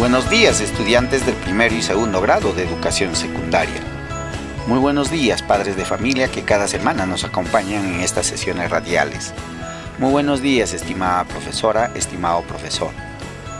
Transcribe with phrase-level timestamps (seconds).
[0.00, 3.82] Buenos días estudiantes del primero y segundo grado de educación secundaria.
[4.66, 9.34] Muy buenos días padres de familia que cada semana nos acompañan en estas sesiones radiales.
[9.98, 12.92] Muy buenos días estimada profesora, estimado profesor.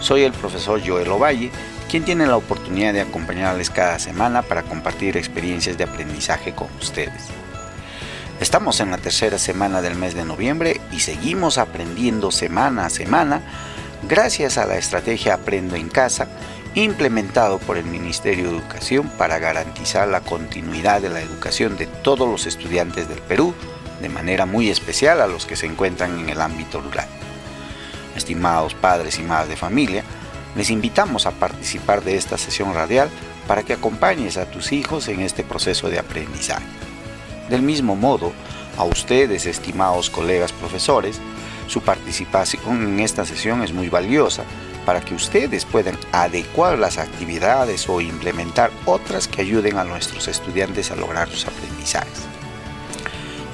[0.01, 1.51] Soy el profesor Joel Ovalle,
[1.91, 7.29] quien tiene la oportunidad de acompañarles cada semana para compartir experiencias de aprendizaje con ustedes.
[8.41, 13.43] Estamos en la tercera semana del mes de noviembre y seguimos aprendiendo semana a semana
[14.11, 16.27] gracias a la estrategia Aprendo en Casa
[16.75, 22.29] implementado por el Ministerio de Educación para garantizar la continuidad de la educación de todos
[22.29, 23.55] los estudiantes del Perú,
[24.03, 27.07] de manera muy especial a los que se encuentran en el ámbito rural.
[28.17, 30.05] Estimados padres y madres de familia,
[30.57, 33.09] les invitamos a participar de esta sesión radial
[33.47, 36.67] para que acompañes a tus hijos en este proceso de aprendizaje.
[37.49, 38.33] Del mismo modo,
[38.77, 41.21] a ustedes, estimados colegas profesores,
[41.71, 44.43] su participación en esta sesión es muy valiosa
[44.85, 50.91] para que ustedes puedan adecuar las actividades o implementar otras que ayuden a nuestros estudiantes
[50.91, 52.25] a lograr sus aprendizajes.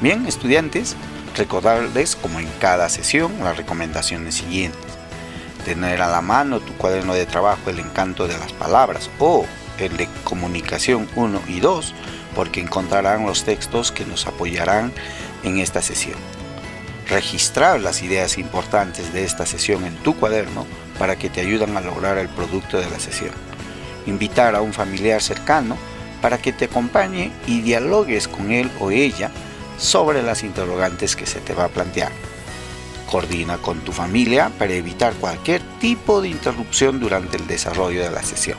[0.00, 0.96] Bien, estudiantes,
[1.36, 4.80] recordarles como en cada sesión las recomendaciones siguientes.
[5.66, 9.44] Tener a la mano tu cuaderno de trabajo El encanto de las palabras o
[9.78, 11.92] el de comunicación 1 y 2
[12.34, 14.90] porque encontrarán los textos que nos apoyarán
[15.42, 16.35] en esta sesión
[17.08, 20.66] registrar las ideas importantes de esta sesión en tu cuaderno
[20.98, 23.32] para que te ayuden a lograr el producto de la sesión.
[24.06, 25.76] Invitar a un familiar cercano
[26.20, 29.30] para que te acompañe y dialogues con él o ella
[29.78, 32.10] sobre las interrogantes que se te va a plantear.
[33.10, 38.22] Coordina con tu familia para evitar cualquier tipo de interrupción durante el desarrollo de la
[38.22, 38.58] sesión.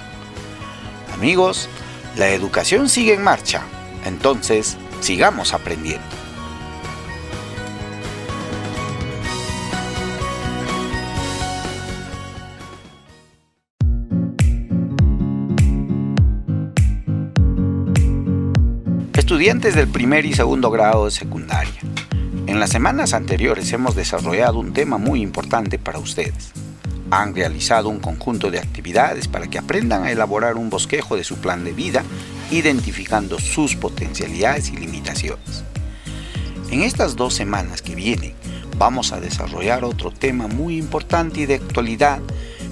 [1.14, 1.68] Amigos,
[2.16, 3.64] la educación sigue en marcha,
[4.06, 6.17] entonces sigamos aprendiendo.
[19.38, 21.80] Estudiantes del primer y segundo grado de secundaria.
[22.48, 26.54] En las semanas anteriores hemos desarrollado un tema muy importante para ustedes.
[27.12, 31.38] Han realizado un conjunto de actividades para que aprendan a elaborar un bosquejo de su
[31.38, 32.04] plan de vida,
[32.50, 35.64] identificando sus potencialidades y limitaciones.
[36.72, 38.34] En estas dos semanas que vienen,
[38.80, 42.22] vamos a desarrollar otro tema muy importante y de actualidad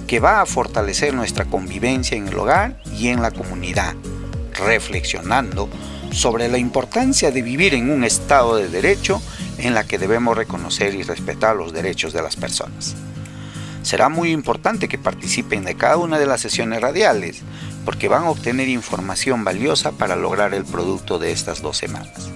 [0.08, 3.94] que va a fortalecer nuestra convivencia en el hogar y en la comunidad,
[4.58, 5.68] reflexionando
[6.12, 9.20] sobre la importancia de vivir en un Estado de Derecho
[9.58, 12.94] en la que debemos reconocer y respetar los derechos de las personas.
[13.82, 17.42] Será muy importante que participen de cada una de las sesiones radiales,
[17.84, 22.30] porque van a obtener información valiosa para lograr el producto de estas dos semanas.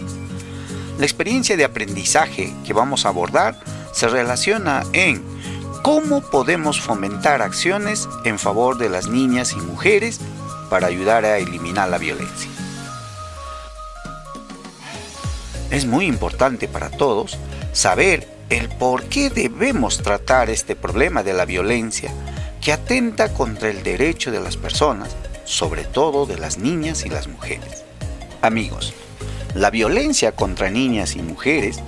[0.98, 3.58] La experiencia de aprendizaje que vamos a abordar
[3.92, 5.22] se relaciona en
[5.82, 10.20] cómo podemos fomentar acciones en favor de las niñas y mujeres
[10.69, 12.50] para ayudar a eliminar la violencia.
[15.70, 17.38] Es muy importante para todos
[17.72, 22.12] saber el por qué debemos tratar este problema de la violencia
[22.60, 25.14] que atenta contra el derecho de las personas,
[25.44, 27.84] sobre todo de las niñas y las mujeres.
[28.42, 28.92] Amigos,
[29.54, 31.81] la violencia contra niñas y mujeres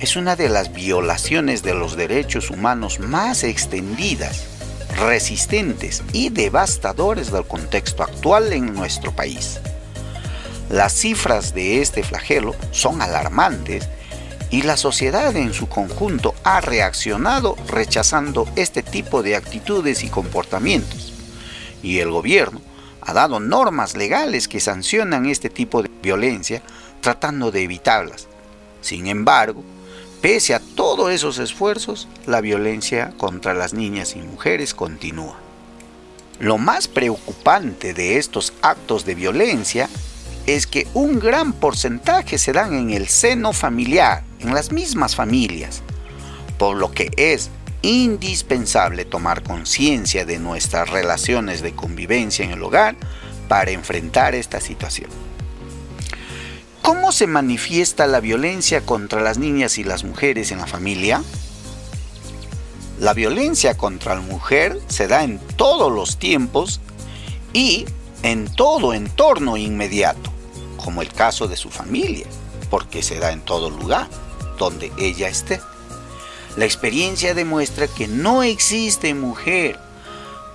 [0.00, 4.44] es una de las violaciones de los derechos humanos más extendidas,
[4.96, 9.60] resistentes y devastadores del contexto actual en nuestro país.
[10.68, 13.88] Las cifras de este flagelo son alarmantes
[14.50, 21.12] y la sociedad en su conjunto ha reaccionado rechazando este tipo de actitudes y comportamientos.
[21.82, 22.60] Y el gobierno
[23.00, 26.62] ha dado normas legales que sancionan este tipo de violencia
[27.00, 28.28] tratando de evitarlas.
[28.82, 29.62] Sin embargo,
[30.20, 35.38] pese a todos esos esfuerzos, la violencia contra las niñas y mujeres continúa.
[36.38, 39.88] Lo más preocupante de estos actos de violencia
[40.48, 45.82] es que un gran porcentaje se dan en el seno familiar, en las mismas familias,
[46.58, 47.50] por lo que es
[47.82, 52.96] indispensable tomar conciencia de nuestras relaciones de convivencia en el hogar
[53.46, 55.10] para enfrentar esta situación.
[56.82, 61.22] ¿Cómo se manifiesta la violencia contra las niñas y las mujeres en la familia?
[62.98, 66.80] La violencia contra la mujer se da en todos los tiempos
[67.52, 67.84] y
[68.22, 70.32] en todo entorno inmediato,
[70.88, 72.24] como el caso de su familia,
[72.70, 74.08] porque se da en todo lugar
[74.56, 75.60] donde ella esté.
[76.56, 79.78] La experiencia demuestra que no existe mujer,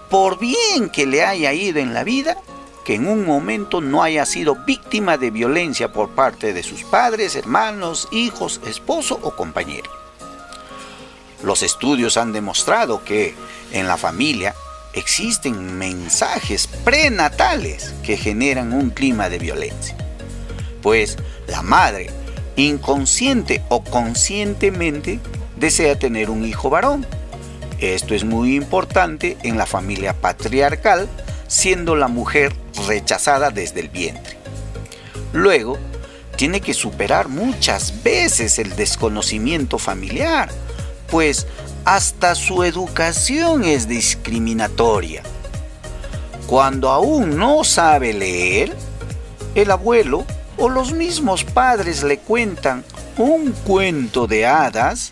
[0.09, 2.35] por bien que le haya ido en la vida,
[2.83, 7.35] que en un momento no haya sido víctima de violencia por parte de sus padres,
[7.35, 9.91] hermanos, hijos, esposo o compañero.
[11.43, 13.35] Los estudios han demostrado que
[13.71, 14.55] en la familia
[14.93, 19.95] existen mensajes prenatales que generan un clima de violencia.
[20.83, 22.09] Pues la madre,
[22.57, 25.19] inconsciente o conscientemente,
[25.55, 27.07] desea tener un hijo varón.
[27.79, 31.07] Esto es muy importante en la familia patriarcal,
[31.47, 32.53] siendo la mujer
[32.87, 34.37] rechazada desde el vientre.
[35.31, 35.79] Luego,
[36.35, 40.49] tiene que superar muchas veces el desconocimiento familiar,
[41.09, 41.47] pues
[41.85, 45.23] hasta su educación es discriminatoria.
[46.47, 48.75] Cuando aún no sabe leer,
[49.55, 50.25] el abuelo
[50.63, 52.85] o los mismos padres le cuentan
[53.17, 55.11] un cuento de hadas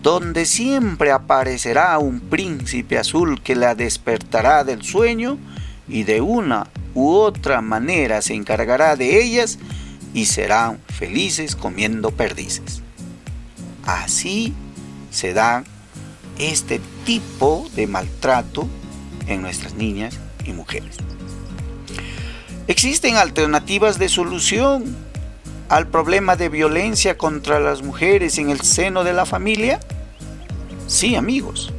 [0.00, 5.38] donde siempre aparecerá un príncipe azul que la despertará del sueño
[5.88, 9.58] y de una u otra manera se encargará de ellas
[10.14, 12.80] y serán felices comiendo perdices.
[13.84, 14.54] Así
[15.10, 15.64] se da
[16.38, 18.68] este tipo de maltrato
[19.26, 20.96] en nuestras niñas y mujeres.
[22.68, 24.96] Existen alternativas de solución
[25.68, 29.78] al problema de violencia contra las mujeres en el seno de la familia.
[30.88, 31.72] Sí, amigos.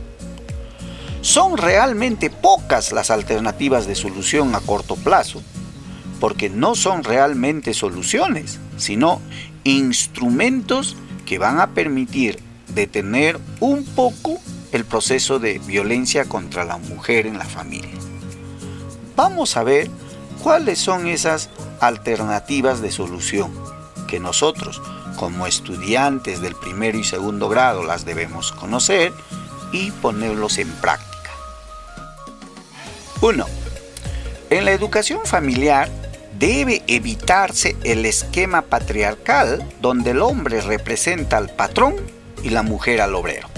[1.22, 5.42] Son realmente pocas las alternativas de solución a corto plazo,
[6.22, 9.22] porque no son realmente soluciones, sino
[9.66, 10.95] instrumentos
[11.25, 12.39] que van a permitir
[12.74, 14.39] detener un poco
[14.72, 17.92] el proceso de violencia contra la mujer en la familia.
[19.18, 19.89] Vamos a ver
[20.47, 21.49] cuáles son esas
[21.81, 23.53] alternativas de solución
[24.07, 24.81] que nosotros
[25.17, 29.11] como estudiantes del primero y segundo grado las debemos conocer
[29.73, 31.31] y ponerlos en práctica.
[33.19, 33.45] 1.
[34.49, 35.89] En la educación familiar
[36.39, 41.97] debe evitarse el esquema patriarcal donde el hombre representa al patrón
[42.41, 43.50] y la mujer al obrero.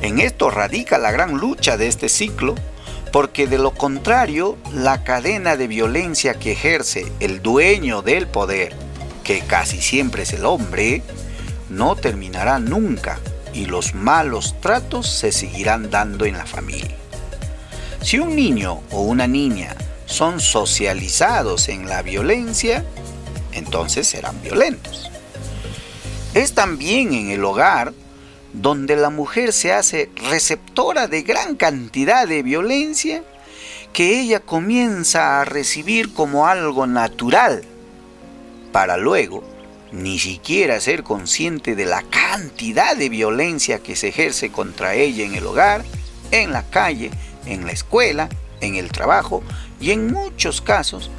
[0.00, 2.56] En esto radica la gran lucha de este ciclo,
[3.12, 8.74] porque de lo contrario, la cadena de violencia que ejerce el dueño del poder
[9.22, 11.02] que casi siempre es el hombre,
[11.68, 13.20] no terminará nunca
[13.52, 16.96] y los malos tratos se seguirán dando en la familia.
[18.00, 19.76] Si un niño o una niña
[20.06, 22.84] son socializados en la violencia,
[23.52, 25.10] entonces serán violentos.
[26.34, 27.92] Es también en el hogar
[28.52, 33.22] donde la mujer se hace receptora de gran cantidad de violencia
[33.92, 37.62] que ella comienza a recibir como algo natural
[38.72, 39.42] para luego
[39.92, 45.34] ni siquiera ser consciente de la cantidad de violencia que se ejerce contra ella en
[45.34, 45.84] el hogar,
[46.30, 47.10] en la calle,
[47.44, 48.30] en la escuela,
[48.62, 49.42] en el trabajo
[49.80, 51.10] y en muchos casos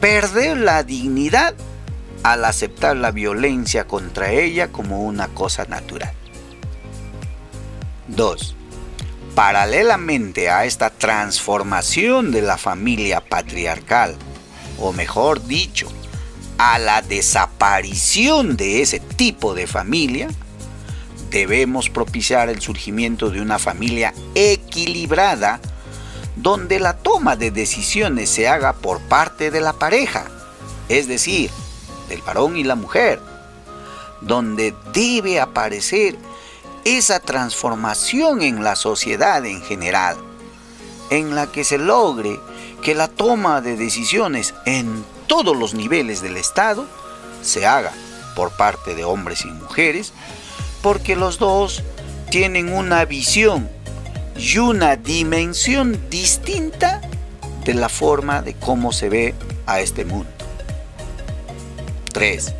[0.00, 1.54] perder la dignidad
[2.22, 6.12] al aceptar la violencia contra ella como una cosa natural.
[8.08, 8.54] 2.
[9.34, 14.16] Paralelamente a esta transformación de la familia patriarcal,
[14.78, 15.88] o mejor dicho,
[16.58, 20.28] a la desaparición de ese tipo de familia,
[21.30, 25.60] debemos propiciar el surgimiento de una familia equilibrada
[26.36, 30.26] donde la toma de decisiones se haga por parte de la pareja,
[30.88, 31.50] es decir,
[32.08, 33.20] del varón y la mujer,
[34.20, 36.16] donde debe aparecer
[36.84, 40.16] esa transformación en la sociedad en general,
[41.10, 42.38] en la que se logre
[42.82, 46.86] que la toma de decisiones en todos los niveles del Estado
[47.42, 47.92] se haga
[48.36, 50.12] por parte de hombres y mujeres,
[50.82, 51.82] porque los dos
[52.30, 53.70] tienen una visión
[54.36, 57.00] y una dimensión distinta
[57.64, 59.34] de la forma de cómo se ve
[59.66, 60.30] a este mundo.
[62.12, 62.54] 3.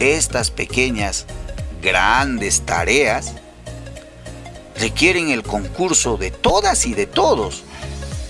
[0.00, 1.26] Estas pequeñas,
[1.80, 3.34] grandes tareas
[4.78, 7.64] requieren el concurso de todas y de todos,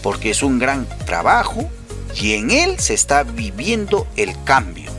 [0.02, 1.69] porque es un gran trabajo
[2.14, 4.90] y en él se está viviendo el cambio.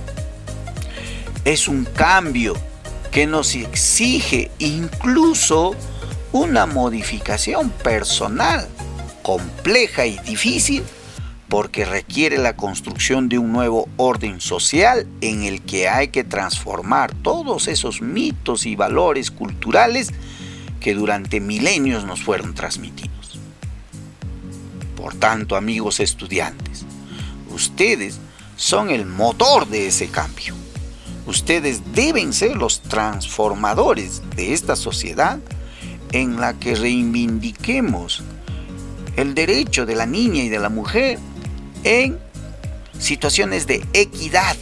[1.46, 2.56] Es un cambio
[3.12, 5.76] que nos exige incluso
[6.32, 8.68] una modificación personal
[9.24, 10.84] compleja y difícil
[11.50, 17.14] porque requiere la construcción de un nuevo orden social en el que hay que transformar
[17.16, 20.12] todos esos mitos y valores culturales
[20.80, 23.40] que durante milenios nos fueron transmitidos.
[24.96, 26.86] Por tanto, amigos estudiantes,
[27.50, 28.20] ustedes
[28.56, 30.54] son el motor de ese cambio.
[31.26, 35.40] Ustedes deben ser los transformadores de esta sociedad
[36.12, 38.24] en la que reivindiquemos
[39.16, 41.20] el derecho de la niña y de la mujer
[41.84, 42.20] en
[43.00, 44.56] situaciones de equidad,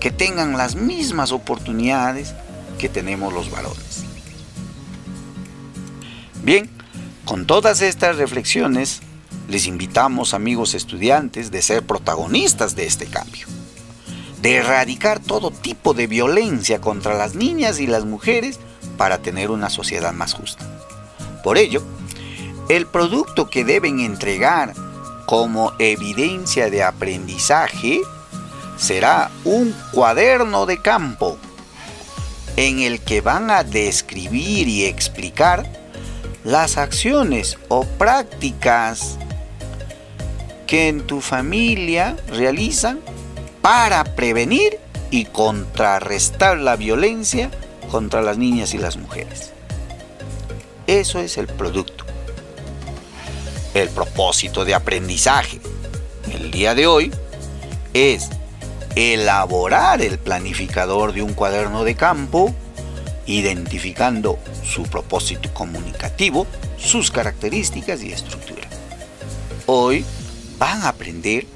[0.00, 2.34] que tengan las mismas oportunidades
[2.78, 4.04] que tenemos los varones.
[6.42, 6.70] Bien,
[7.24, 9.00] con todas estas reflexiones,
[9.48, 13.46] les invitamos amigos estudiantes de ser protagonistas de este cambio,
[14.40, 18.60] de erradicar todo tipo de violencia contra las niñas y las mujeres
[18.96, 20.64] para tener una sociedad más justa.
[21.42, 21.82] Por ello,
[22.68, 24.74] el producto que deben entregar
[25.28, 28.00] como evidencia de aprendizaje
[28.78, 31.36] será un cuaderno de campo
[32.56, 35.70] en el que van a describir y explicar
[36.44, 39.18] las acciones o prácticas
[40.66, 42.98] que en tu familia realizan
[43.60, 44.78] para prevenir
[45.10, 47.50] y contrarrestar la violencia
[47.90, 49.52] contra las niñas y las mujeres.
[50.86, 52.06] Eso es el producto.
[53.74, 55.60] El propósito de aprendizaje
[56.32, 57.12] el día de hoy
[57.94, 58.28] es
[58.94, 62.54] elaborar el planificador de un cuaderno de campo,
[63.26, 66.46] identificando su propósito comunicativo,
[66.78, 68.68] sus características y estructura.
[69.66, 70.04] Hoy
[70.58, 71.46] van a aprender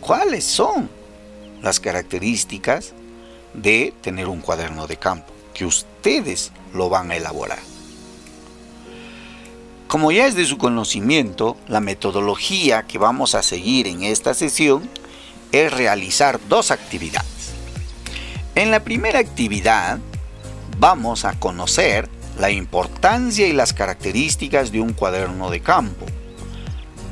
[0.00, 0.90] cuáles son
[1.62, 2.92] las características
[3.54, 7.73] de tener un cuaderno de campo, que ustedes lo van a elaborar.
[9.94, 14.90] Como ya es de su conocimiento, la metodología que vamos a seguir en esta sesión
[15.52, 17.52] es realizar dos actividades.
[18.56, 20.00] En la primera actividad
[20.80, 22.08] vamos a conocer
[22.40, 26.06] la importancia y las características de un cuaderno de campo.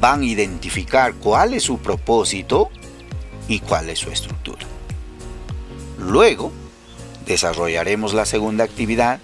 [0.01, 2.69] Van a identificar cuál es su propósito
[3.47, 4.67] y cuál es su estructura.
[6.01, 6.51] Luego,
[7.27, 9.21] desarrollaremos la segunda actividad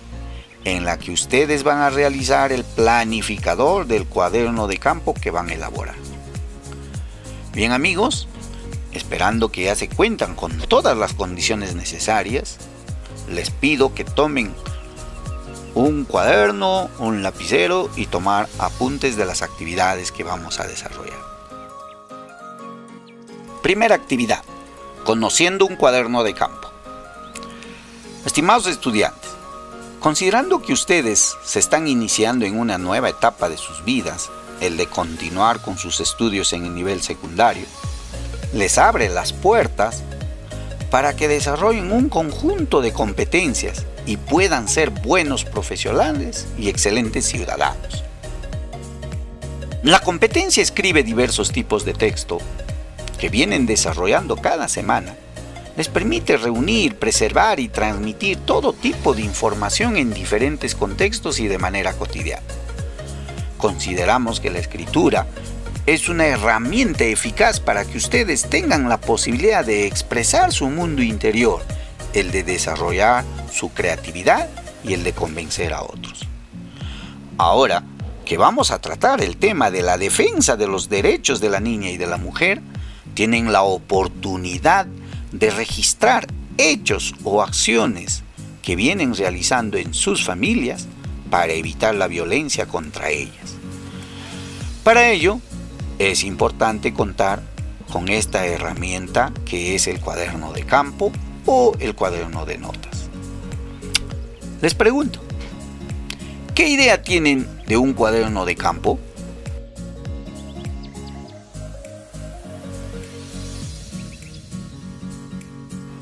[0.65, 5.51] en la que ustedes van a realizar el planificador del cuaderno de campo que van
[5.51, 5.97] a elaborar.
[7.53, 8.29] Bien amigos,
[8.93, 12.57] Esperando que ya se cuentan con todas las condiciones necesarias,
[13.29, 14.55] les pido que tomen
[15.75, 21.19] un cuaderno, un lapicero y tomar apuntes de las actividades que vamos a desarrollar.
[23.63, 24.43] Primera actividad,
[25.05, 26.69] conociendo un cuaderno de campo.
[28.25, 29.31] Estimados estudiantes,
[30.01, 34.87] considerando que ustedes se están iniciando en una nueva etapa de sus vidas, el de
[34.87, 37.67] continuar con sus estudios en el nivel secundario,
[38.53, 40.03] les abre las puertas
[40.91, 48.05] para que desarrollen un conjunto de competencias y puedan ser buenos profesionales y excelentes ciudadanos.
[49.83, 52.39] La competencia escribe diversos tipos de texto
[53.19, 55.15] que vienen desarrollando cada semana.
[55.79, 61.57] Les permite reunir, preservar y transmitir todo tipo de información en diferentes contextos y de
[61.57, 62.43] manera cotidiana.
[63.59, 65.29] Consideramos que la escritura
[65.87, 71.63] es una herramienta eficaz para que ustedes tengan la posibilidad de expresar su mundo interior,
[72.13, 74.49] el de desarrollar su creatividad
[74.83, 76.27] y el de convencer a otros.
[77.37, 77.85] Ahora
[78.25, 81.89] que vamos a tratar el tema de la defensa de los derechos de la niña
[81.91, 82.63] y de la mujer,
[83.15, 88.23] tienen la oportunidad de registrar hechos o acciones
[88.63, 90.87] que vienen realizando en sus familias
[91.31, 93.57] para evitar la violencia contra ellas.
[94.85, 95.41] Para ello,
[95.99, 97.43] es importante contar
[97.91, 101.13] con esta herramienta que es el cuaderno de campo
[101.47, 103.09] o el cuaderno de notas.
[104.61, 105.21] Les pregunto,
[106.55, 108.99] ¿qué idea tienen de un cuaderno de campo?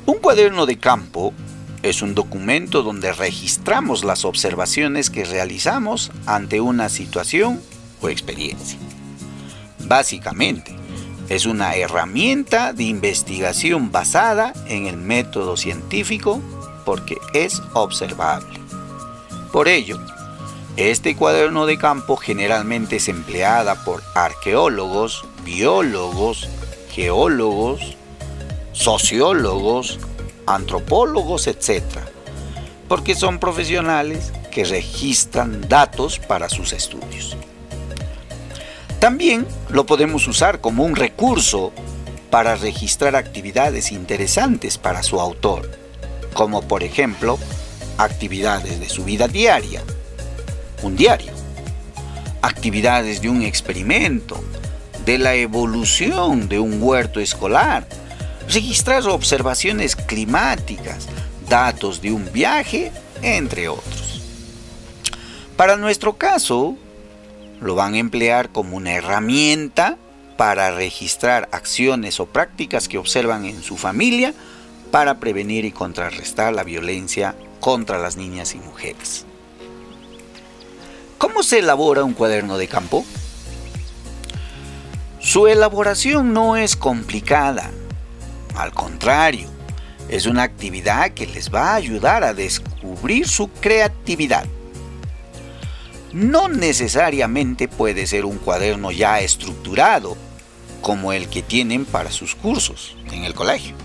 [0.07, 1.33] Un cuaderno de campo
[1.83, 7.61] es un documento donde registramos las observaciones que realizamos ante una situación
[7.99, 8.79] o experiencia.
[9.79, 10.73] Básicamente,
[11.27, 16.41] es una herramienta de investigación basada en el método científico
[16.85, 18.61] porque es observable.
[19.51, 19.99] Por ello,
[20.77, 26.47] este cuaderno de campo generalmente es empleada por arqueólogos, biólogos,
[26.91, 27.97] geólogos,
[28.77, 29.99] sociólogos,
[30.45, 31.83] antropólogos, etc.
[32.87, 37.35] Porque son profesionales que registran datos para sus estudios.
[38.99, 41.71] También lo podemos usar como un recurso
[42.29, 45.69] para registrar actividades interesantes para su autor,
[46.33, 47.39] como por ejemplo
[47.97, 49.81] actividades de su vida diaria,
[50.83, 51.31] un diario,
[52.41, 54.39] actividades de un experimento,
[55.05, 57.87] de la evolución de un huerto escolar,
[58.47, 61.07] registrar observaciones climáticas,
[61.49, 64.21] datos de un viaje, entre otros.
[65.55, 66.75] Para nuestro caso,
[67.61, 69.97] lo van a emplear como una herramienta
[70.37, 74.33] para registrar acciones o prácticas que observan en su familia
[74.91, 79.25] para prevenir y contrarrestar la violencia contra las niñas y mujeres.
[81.17, 83.03] ¿Cómo se elabora un cuaderno de campo?
[85.19, 87.71] Su elaboración no es complicada,
[88.57, 89.47] al contrario,
[90.09, 94.45] es una actividad que les va a ayudar a descubrir su creatividad.
[96.13, 100.17] No necesariamente puede ser un cuaderno ya estructurado
[100.81, 103.75] como el que tienen para sus cursos en el colegio.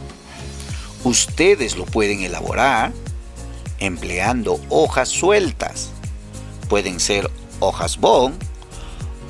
[1.04, 2.92] Ustedes lo pueden elaborar
[3.80, 5.90] empleando hojas sueltas.
[6.68, 8.40] Pueden ser hojas bond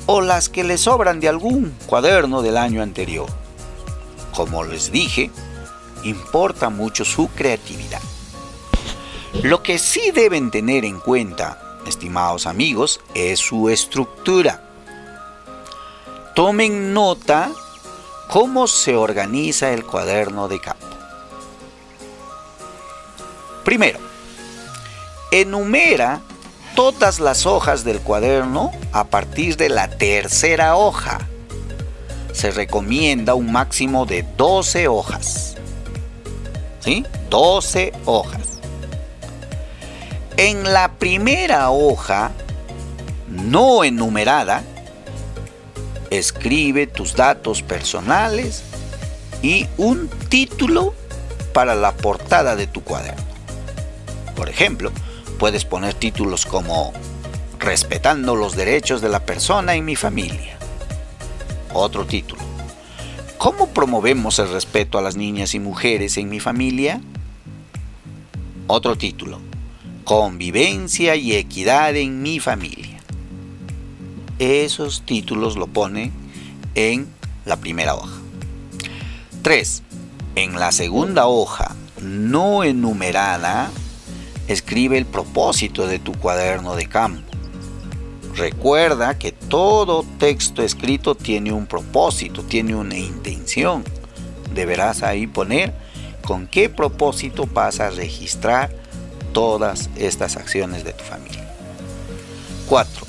[0.05, 3.42] o las que les sobran de algún cuaderno del año anterior.
[4.35, 5.31] Como les dije,
[6.03, 8.01] importa mucho su creatividad.
[9.41, 14.61] Lo que sí deben tener en cuenta, estimados amigos, es su estructura.
[16.35, 17.51] Tomen nota
[18.29, 20.87] cómo se organiza el cuaderno de campo.
[23.63, 23.99] Primero,
[25.31, 26.21] enumera
[26.75, 31.19] todas las hojas del cuaderno a partir de la tercera hoja.
[32.33, 35.55] Se recomienda un máximo de 12 hojas.
[36.81, 37.05] ¿Sí?
[37.29, 38.59] 12 hojas.
[40.35, 42.31] En la primera hoja,
[43.29, 44.63] no enumerada,
[46.09, 48.63] escribe tus datos personales
[49.41, 50.93] y un título
[51.53, 53.23] para la portada de tu cuaderno.
[54.35, 54.91] Por ejemplo,
[55.37, 56.93] puedes poner títulos como
[57.59, 60.57] Respetando los derechos de la persona en mi familia.
[61.73, 62.41] Otro título.
[63.37, 67.01] ¿Cómo promovemos el respeto a las niñas y mujeres en mi familia?
[68.67, 69.39] Otro título.
[70.03, 73.01] Convivencia y equidad en mi familia.
[74.39, 76.11] Esos títulos lo pone
[76.75, 77.07] en
[77.45, 78.19] la primera hoja.
[79.41, 79.83] 3.
[80.35, 83.71] En la segunda hoja no enumerada
[84.47, 87.32] Escribe el propósito de tu cuaderno de campo.
[88.35, 93.83] Recuerda que todo texto escrito tiene un propósito, tiene una intención.
[94.53, 95.73] Deberás ahí poner
[96.25, 98.73] con qué propósito vas a registrar
[99.33, 101.53] todas estas acciones de tu familia.
[102.67, 103.05] 4.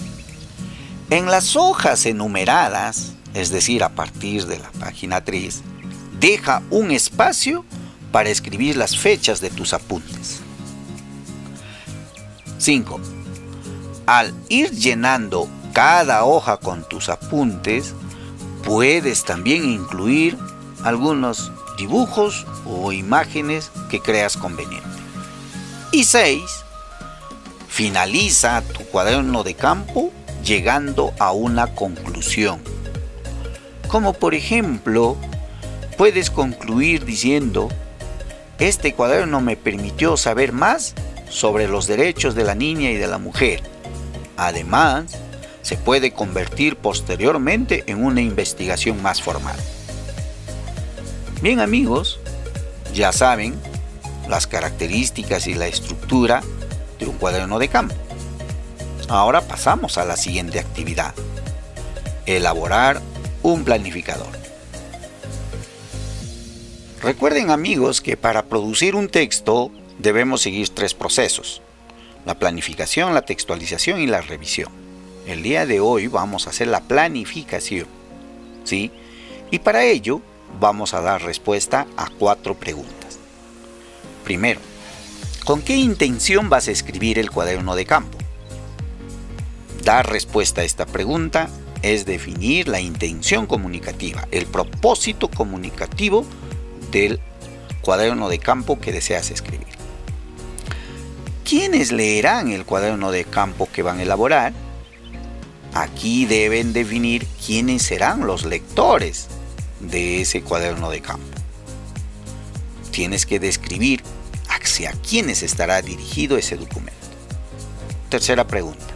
[1.10, 5.62] En las hojas enumeradas, es decir, a partir de la página 3,
[6.20, 7.64] deja un espacio
[8.12, 10.40] para escribir las fechas de tus apuntes.
[12.58, 13.13] 5.
[14.06, 17.94] Al ir llenando cada hoja con tus apuntes,
[18.62, 20.36] puedes también incluir
[20.82, 24.86] algunos dibujos o imágenes que creas conveniente.
[25.90, 26.42] Y 6.
[27.68, 30.12] Finaliza tu cuaderno de campo
[30.44, 32.60] llegando a una conclusión.
[33.88, 35.16] Como por ejemplo,
[35.96, 37.70] puedes concluir diciendo,
[38.58, 40.94] este cuaderno me permitió saber más
[41.30, 43.73] sobre los derechos de la niña y de la mujer.
[44.36, 45.06] Además,
[45.62, 49.56] se puede convertir posteriormente en una investigación más formal.
[51.40, 52.20] Bien amigos,
[52.92, 53.54] ya saben
[54.28, 56.42] las características y la estructura
[56.98, 57.94] de un cuaderno de campo.
[59.08, 61.14] Ahora pasamos a la siguiente actividad.
[62.26, 63.00] Elaborar
[63.42, 64.44] un planificador.
[67.02, 71.60] Recuerden amigos que para producir un texto debemos seguir tres procesos.
[72.24, 74.70] La planificación, la textualización y la revisión.
[75.26, 77.86] El día de hoy vamos a hacer la planificación.
[78.64, 78.90] ¿Sí?
[79.50, 80.20] Y para ello
[80.60, 83.18] vamos a dar respuesta a cuatro preguntas.
[84.24, 84.60] Primero,
[85.44, 88.16] ¿con qué intención vas a escribir el cuaderno de campo?
[89.84, 91.50] Dar respuesta a esta pregunta
[91.82, 96.24] es definir la intención comunicativa, el propósito comunicativo
[96.90, 97.20] del
[97.82, 99.73] cuaderno de campo que deseas escribir.
[101.44, 104.54] ¿Quiénes leerán el cuaderno de campo que van a elaborar?
[105.74, 109.28] Aquí deben definir quiénes serán los lectores
[109.80, 111.26] de ese cuaderno de campo.
[112.90, 114.02] Tienes que describir
[114.48, 116.94] hacia quiénes estará dirigido ese documento.
[118.08, 118.86] Tercera pregunta.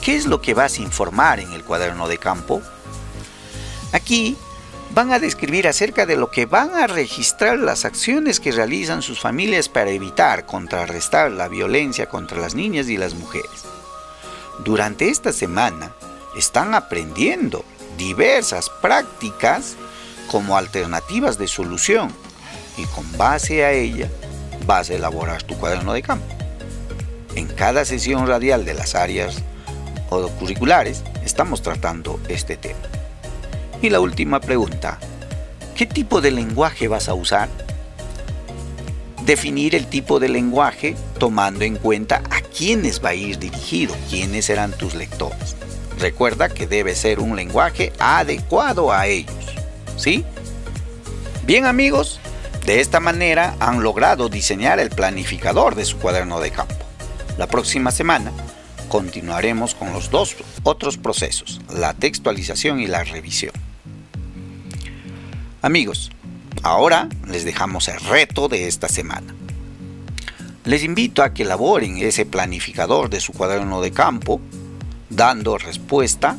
[0.00, 2.60] ¿Qué es lo que vas a informar en el cuaderno de campo?
[3.92, 4.36] Aquí
[4.94, 9.20] van a describir acerca de lo que van a registrar las acciones que realizan sus
[9.20, 13.64] familias para evitar, contrarrestar la violencia contra las niñas y las mujeres.
[14.64, 15.92] Durante esta semana
[16.36, 17.64] están aprendiendo
[17.96, 19.76] diversas prácticas
[20.30, 22.12] como alternativas de solución
[22.76, 24.10] y con base a ella
[24.66, 26.26] vas a elaborar tu cuaderno de campo.
[27.34, 29.36] En cada sesión radial de las áreas
[30.38, 33.01] curriculares estamos tratando este tema.
[33.82, 35.00] Y la última pregunta,
[35.74, 37.48] ¿qué tipo de lenguaje vas a usar?
[39.26, 44.44] Definir el tipo de lenguaje tomando en cuenta a quiénes va a ir dirigido, quiénes
[44.44, 45.56] serán tus lectores.
[45.98, 49.34] Recuerda que debe ser un lenguaje adecuado a ellos.
[49.96, 50.24] ¿Sí?
[51.44, 52.20] Bien amigos,
[52.64, 56.86] de esta manera han logrado diseñar el planificador de su cuaderno de campo.
[57.36, 58.30] La próxima semana
[58.88, 63.52] continuaremos con los dos otros procesos, la textualización y la revisión.
[65.64, 66.10] Amigos,
[66.64, 69.32] ahora les dejamos el reto de esta semana.
[70.64, 74.40] Les invito a que elaboren ese planificador de su cuaderno de campo
[75.08, 76.36] dando respuesta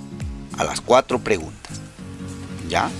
[0.58, 1.80] a las cuatro preguntas.
[2.68, 2.92] ¿Ya?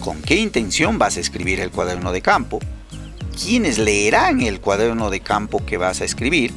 [0.00, 2.58] ¿Con qué intención vas a escribir el cuaderno de campo?
[3.40, 6.52] ¿Quiénes leerán el cuaderno de campo que vas a escribir?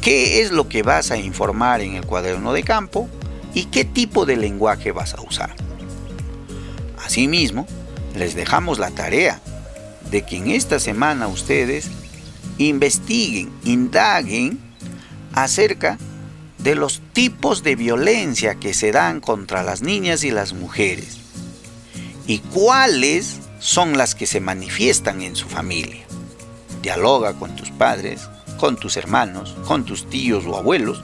[0.00, 3.08] ¿Qué es lo que vas a informar en el cuaderno de campo?
[3.54, 5.54] ¿Y qué tipo de lenguaje vas a usar?
[7.04, 7.68] Asimismo,
[8.14, 9.40] les dejamos la tarea
[10.10, 11.88] de que en esta semana ustedes
[12.58, 14.58] investiguen, indaguen
[15.32, 15.98] acerca
[16.58, 21.18] de los tipos de violencia que se dan contra las niñas y las mujeres
[22.26, 26.04] y cuáles son las que se manifiestan en su familia.
[26.82, 31.02] Dialoga con tus padres, con tus hermanos, con tus tíos o abuelos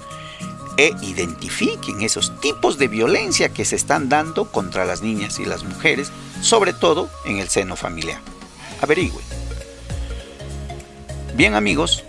[0.76, 5.64] e identifiquen esos tipos de violencia que se están dando contra las niñas y las
[5.64, 6.10] mujeres,
[6.40, 8.20] sobre todo en el seno familiar.
[8.80, 9.24] Averigüen.
[11.36, 12.04] Bien amigos,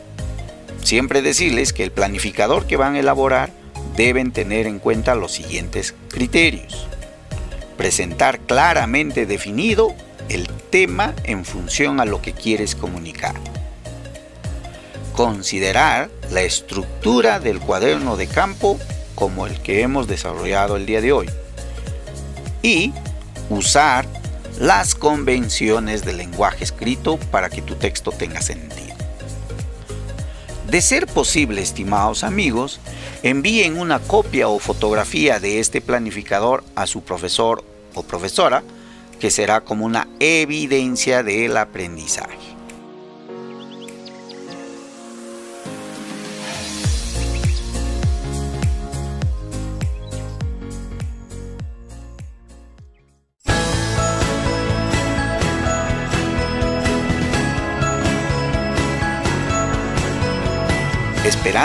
[0.83, 3.51] siempre decirles que el planificador que van a elaborar
[3.95, 6.87] deben tener en cuenta los siguientes criterios
[7.75, 9.93] presentar claramente definido
[10.29, 13.35] el tema en función a lo que quieres comunicar.
[15.13, 18.79] Considerar la estructura del cuaderno de campo
[19.15, 21.29] como el que hemos desarrollado el día de hoy.
[22.61, 22.93] Y
[23.49, 24.05] usar
[24.59, 28.75] las convenciones del lenguaje escrito para que tu texto tenga sentido.
[30.69, 32.79] De ser posible, estimados amigos,
[33.23, 38.63] envíen una copia o fotografía de este planificador a su profesor o profesora,
[39.19, 42.54] que será como una evidencia del aprendizaje.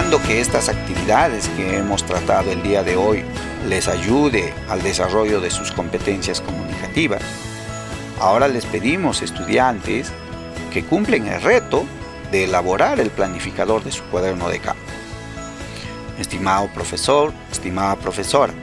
[0.00, 3.22] Esperando que estas actividades que hemos tratado el día de hoy
[3.68, 7.20] les ayude al desarrollo de sus competencias comunicativas,
[8.18, 10.10] ahora les pedimos estudiantes
[10.72, 11.84] que cumplen el reto
[12.32, 14.80] de elaborar el planificador de su cuaderno de campo.
[16.18, 18.54] Estimado profesor, estimada profesora,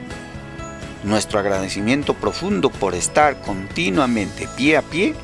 [1.04, 5.14] nuestro agradecimiento profundo por estar continuamente pie a pie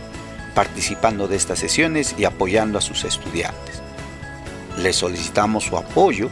[0.55, 3.83] participando de estas sesiones y apoyando a sus estudiantes
[4.78, 6.30] les solicitamos su apoyo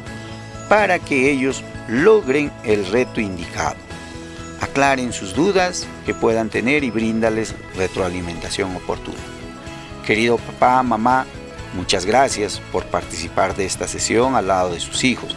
[0.69, 3.77] para que ellos logren el reto indicado.
[4.61, 9.19] Aclaren sus dudas que puedan tener y bríndales retroalimentación oportuna.
[10.07, 11.27] Querido papá, mamá,
[11.75, 15.37] muchas gracias por participar de esta sesión al lado de sus hijos.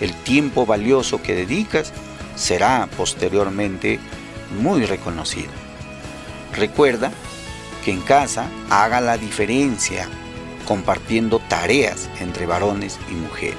[0.00, 1.92] El tiempo valioso que dedicas
[2.34, 3.98] será posteriormente
[4.60, 5.50] muy reconocido.
[6.54, 7.10] Recuerda
[7.84, 10.08] que en casa haga la diferencia
[10.66, 13.56] compartiendo tareas entre varones y mujeres.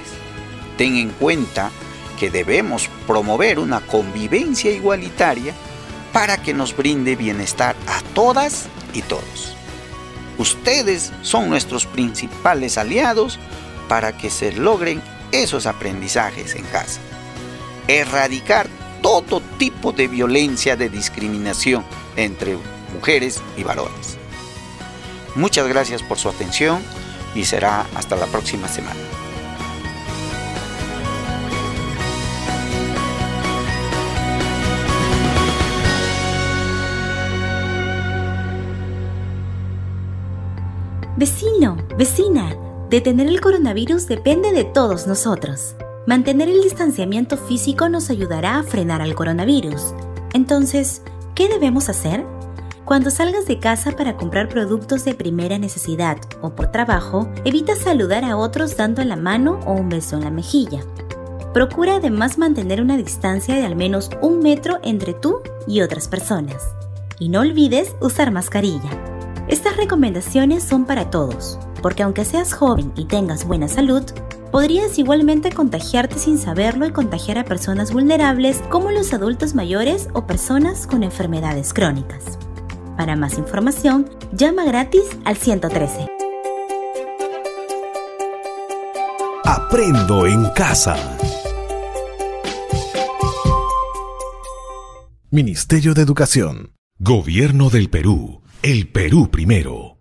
[0.77, 1.71] Ten en cuenta
[2.19, 5.53] que debemos promover una convivencia igualitaria
[6.13, 9.55] para que nos brinde bienestar a todas y todos.
[10.37, 13.39] Ustedes son nuestros principales aliados
[13.87, 16.99] para que se logren esos aprendizajes en casa.
[17.87, 18.67] Erradicar
[19.01, 21.83] todo tipo de violencia de discriminación
[22.15, 22.57] entre
[22.93, 24.17] mujeres y varones.
[25.38, 26.82] Muchas gracias por su atención
[27.36, 29.00] y será hasta la próxima semana.
[41.17, 42.56] Vecino, vecina,
[42.89, 45.76] detener el coronavirus depende de todos nosotros.
[46.08, 49.93] Mantener el distanciamiento físico nos ayudará a frenar al coronavirus.
[50.34, 51.04] Entonces,
[51.36, 52.26] ¿qué debemos hacer?
[52.88, 58.23] Cuando salgas de casa para comprar productos de primera necesidad o por trabajo, evita saludar
[58.23, 60.86] a otros dando la mano o un beso en la mejilla.
[61.54, 66.63] Procura además mantener una distancia de al menos un metro entre tú y otras personas.
[67.19, 68.89] Y no olvides usar mascarilla.
[69.50, 74.04] Estas recomendaciones son para todos, porque aunque seas joven y tengas buena salud,
[74.50, 80.26] podrías igualmente contagiarte sin saberlo y contagiar a personas vulnerables como los adultos mayores o
[80.26, 82.38] personas con enfermedades crónicas.
[82.97, 86.10] Para más información, llama gratis al 113.
[89.45, 90.97] Aprendo en casa.
[95.29, 96.73] Ministerio de Educación.
[96.99, 98.41] Gobierno del Perú.
[98.63, 99.96] El Perú primero.